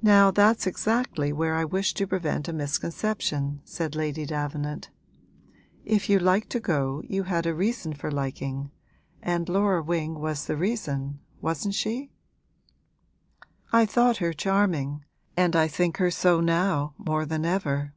'Now, 0.00 0.30
that's 0.30 0.66
exactly 0.66 1.30
where 1.30 1.56
I 1.56 1.64
wish 1.66 1.92
to 1.92 2.06
prevent 2.06 2.48
a 2.48 2.54
misconception,' 2.54 3.60
said 3.64 3.94
Lady 3.94 4.24
Davenant. 4.24 4.88
'If 5.84 6.08
you 6.08 6.18
liked 6.18 6.48
to 6.52 6.58
go 6.58 7.02
you 7.06 7.24
had 7.24 7.44
a 7.44 7.54
reason 7.54 7.92
for 7.92 8.10
liking, 8.10 8.70
and 9.20 9.46
Laura 9.46 9.82
Wing 9.82 10.18
was 10.20 10.46
the 10.46 10.56
reason, 10.56 11.18
wasn't 11.42 11.74
she?' 11.74 12.12
'I 13.74 13.84
thought 13.84 14.16
her 14.24 14.32
charming, 14.32 15.04
and 15.36 15.54
I 15.54 15.68
think 15.68 15.98
her 15.98 16.10
so 16.10 16.40
now 16.40 16.94
more 16.96 17.26
than 17.26 17.44
ever.' 17.44 17.92